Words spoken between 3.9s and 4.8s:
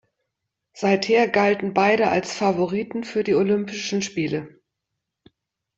Spiele.